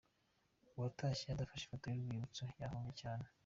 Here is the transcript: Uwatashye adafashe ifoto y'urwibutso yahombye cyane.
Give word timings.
Uwatashye 0.75 1.27
adafashe 1.29 1.63
ifoto 1.65 1.85
y'urwibutso 1.89 2.43
yahombye 2.61 2.93
cyane. 3.01 3.25